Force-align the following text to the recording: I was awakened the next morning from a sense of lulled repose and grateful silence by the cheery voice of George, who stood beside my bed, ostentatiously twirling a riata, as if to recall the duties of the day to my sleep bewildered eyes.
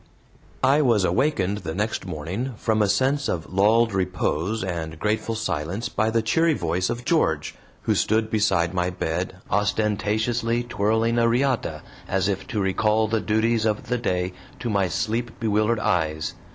I 0.63 0.81
was 0.81 1.03
awakened 1.05 1.59
the 1.59 1.75
next 1.75 2.07
morning 2.07 2.55
from 2.57 2.81
a 2.81 2.89
sense 2.89 3.29
of 3.29 3.53
lulled 3.53 3.93
repose 3.93 4.63
and 4.63 4.97
grateful 4.97 5.35
silence 5.35 5.89
by 5.89 6.09
the 6.09 6.23
cheery 6.23 6.55
voice 6.55 6.89
of 6.89 7.05
George, 7.05 7.53
who 7.83 7.93
stood 7.93 8.31
beside 8.31 8.73
my 8.73 8.89
bed, 8.89 9.35
ostentatiously 9.51 10.63
twirling 10.63 11.19
a 11.19 11.27
riata, 11.27 11.83
as 12.07 12.27
if 12.27 12.47
to 12.47 12.59
recall 12.59 13.07
the 13.07 13.21
duties 13.21 13.63
of 13.63 13.89
the 13.89 13.97
day 13.99 14.33
to 14.59 14.71
my 14.71 14.87
sleep 14.87 15.39
bewildered 15.39 15.79
eyes. 15.79 16.33